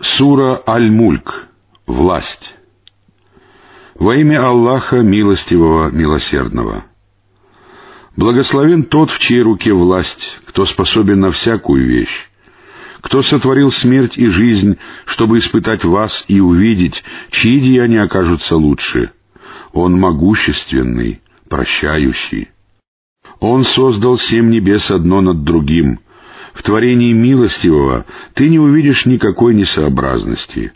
[0.00, 1.48] Сура Аль-Мульк.
[1.86, 2.54] Власть.
[3.96, 6.84] Во имя Аллаха Милостивого, Милосердного.
[8.16, 12.28] Благословен тот, в чьей руке власть, кто способен на всякую вещь,
[13.00, 19.10] кто сотворил смерть и жизнь, чтобы испытать вас и увидеть, чьи деяния окажутся лучше.
[19.72, 22.50] Он могущественный, прощающий.
[23.40, 25.98] Он создал семь небес одно над другим—
[26.58, 28.04] в творении милостивого
[28.34, 30.72] ты не увидишь никакой несообразности.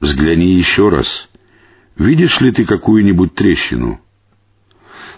[0.00, 1.28] Взгляни еще раз.
[1.96, 4.00] Видишь ли ты какую-нибудь трещину?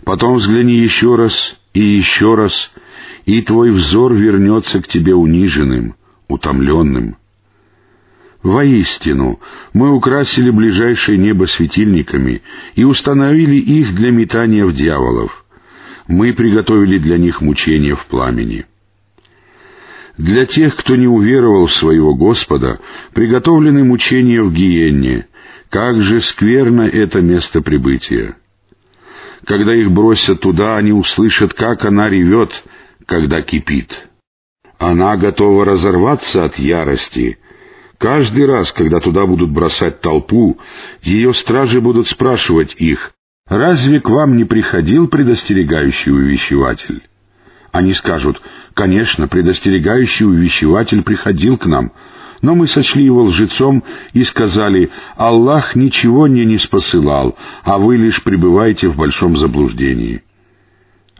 [0.05, 2.73] Потом взгляни еще раз и еще раз,
[3.27, 5.97] и твой взор вернется к тебе униженным,
[6.29, 7.19] утомленным.
[8.43, 9.39] Воистину,
[9.75, 12.43] мы украсили ближайшее небо светильниками
[12.75, 15.45] и установили их для метания в дьяволов.
[16.09, 18.65] Мы приготовили для них мучения в пламени.
[20.17, 22.81] Для тех, кто не уверовал в своего Господа,
[23.13, 25.27] приготовлены мучения в гиенне.
[25.69, 28.37] Как же скверно это место прибытия!
[29.45, 32.65] Когда их бросят туда, они услышат, как она ревет,
[33.05, 34.09] когда кипит.
[34.79, 37.39] Она готова разорваться от ярости.
[37.99, 40.59] Каждый раз, когда туда будут бросать толпу,
[41.03, 43.13] ее стражи будут спрашивать их,
[43.47, 47.03] «Разве к вам не приходил предостерегающий увещеватель?»
[47.77, 48.41] Они скажут,
[48.73, 51.93] конечно, предостерегающий увещеватель приходил к нам,
[52.41, 58.23] но мы сочли его лжецом и сказали, Аллах ничего мне не спосылал, а вы лишь
[58.23, 60.23] пребываете в большом заблуждении.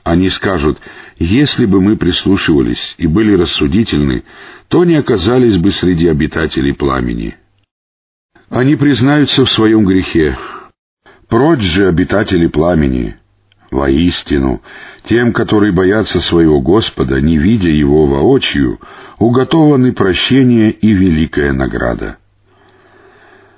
[0.03, 0.79] Они скажут,
[1.19, 4.25] если бы мы прислушивались и были рассудительны,
[4.69, 7.37] то не оказались бы среди обитателей пламени.
[8.49, 10.39] Они признаются в своем грехе.
[11.29, 13.19] Прочь же обитатели пламени,
[13.77, 14.63] Воистину,
[15.05, 18.81] тем, которые боятся своего Господа, не видя Его воочию,
[19.19, 22.17] уготованы прощение и великая награда.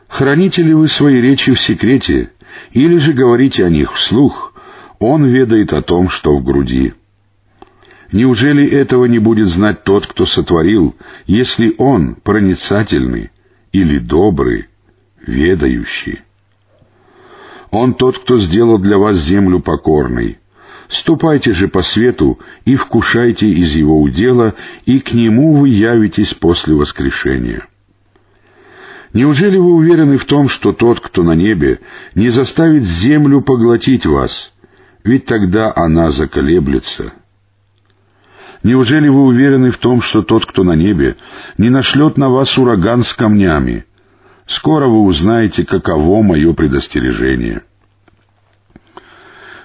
[0.09, 2.31] Храните ли вы свои речи в секрете,
[2.73, 4.55] или же говорите о них вслух,
[4.99, 6.95] Он ведает о том, что в груди.
[8.11, 10.97] Неужели этого не будет знать тот, кто сотворил,
[11.27, 13.31] если Он проницательный
[13.71, 14.67] или добрый,
[15.25, 16.23] ведающий?
[17.71, 20.39] Он тот, кто сделал для вас землю покорной.
[20.89, 24.55] Ступайте же по свету и вкушайте из его удела,
[24.87, 27.67] и к нему вы явитесь после воскрешения.
[29.13, 31.81] Неужели вы уверены в том, что тот, кто на небе,
[32.15, 34.53] не заставит землю поглотить вас,
[35.05, 37.13] ведь тогда она заколеблется?
[38.63, 41.17] Неужели вы уверены в том, что тот, кто на небе,
[41.59, 43.85] не нашлет на вас ураган с камнями,
[44.49, 47.63] Скоро вы узнаете, каково мое предостережение.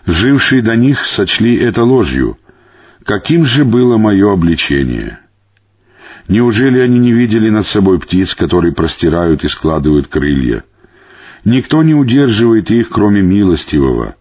[0.06, 2.38] Жившие до них сочли это ложью.
[3.06, 5.20] Каким же было мое обличение?
[6.28, 10.66] Неужели они не видели над собой птиц, которые простирают и складывают крылья?
[11.46, 14.16] Никто не удерживает их, кроме милостивого.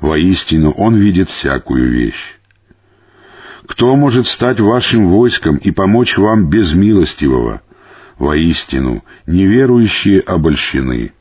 [0.00, 2.38] Воистину, он видит всякую вещь.
[3.66, 7.62] Кто может стать вашим войском и помочь вам без милостивого?
[8.22, 11.12] Воистину, неверующие обольщены.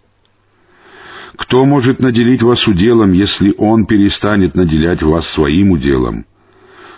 [1.36, 6.28] Кто может наделить вас уделом, если Он перестанет наделять вас своим уделом?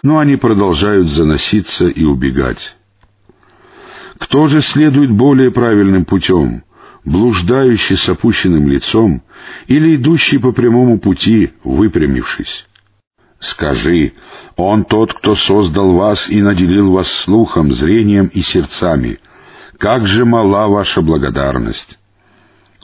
[0.02, 2.75] Но они продолжают заноситься и убегать.
[4.18, 6.66] Кто же следует более правильным путем,
[7.06, 9.24] блуждающий с опущенным лицом
[9.68, 12.68] или идущий по прямому пути, выпрямившись?
[13.40, 14.12] Скажи,
[14.58, 19.20] Он тот, кто создал вас и наделил вас слухом, зрением и сердцами—
[19.78, 21.97] как же мала ваша благодарность!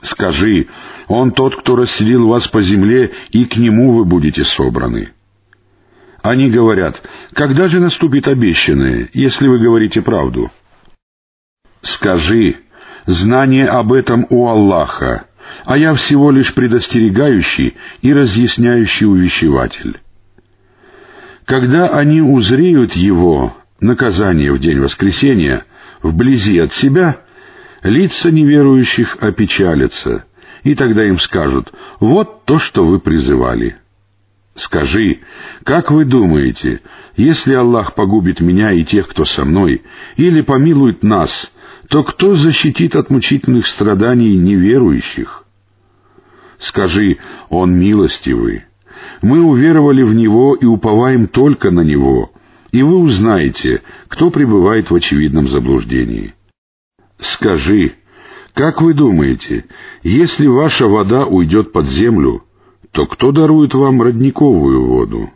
[0.01, 0.67] Скажи,
[1.07, 5.09] Он тот, кто расселил вас по земле, и к Нему вы будете собраны.
[6.21, 7.01] Они говорят,
[7.33, 10.51] когда же наступит обещанное, если вы говорите правду?
[11.81, 12.57] Скажи,
[13.05, 15.25] знание об этом у Аллаха,
[15.65, 19.99] а я всего лишь предостерегающий и разъясняющий увещеватель.
[21.45, 25.65] Когда они узреют Его, наказание в день воскресения,
[26.01, 27.21] вблизи от себя,
[27.83, 30.25] лица неверующих опечалятся,
[30.63, 33.77] и тогда им скажут, вот то, что вы призывали.
[34.55, 35.19] Скажи,
[35.63, 36.81] как вы думаете,
[37.15, 39.83] если Аллах погубит меня и тех, кто со мной,
[40.17, 41.51] или помилует нас,
[41.87, 45.45] то кто защитит от мучительных страданий неверующих?
[46.59, 47.17] Скажи,
[47.49, 48.65] Он милостивый.
[49.21, 52.33] Мы уверовали в Него и уповаем только на Него,
[52.71, 56.33] и вы узнаете, кто пребывает в очевидном заблуждении.
[57.19, 57.95] Скажи,
[58.53, 59.65] как вы думаете,
[60.03, 62.43] если ваша вода уйдет под землю,
[62.91, 65.31] то кто дарует вам родниковую воду?